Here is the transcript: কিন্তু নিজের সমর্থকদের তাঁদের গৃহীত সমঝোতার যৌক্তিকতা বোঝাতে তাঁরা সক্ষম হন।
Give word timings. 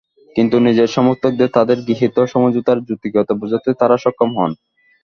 কিন্তু 0.35 0.55
নিজের 0.59 0.89
সমর্থকদের 0.91 1.49
তাঁদের 1.51 1.77
গৃহীত 1.87 2.17
সমঝোতার 2.33 2.77
যৌক্তিকতা 2.87 3.33
বোঝাতে 3.41 3.69
তাঁরা 3.79 3.97
সক্ষম 3.97 4.29
হন। 4.37 4.51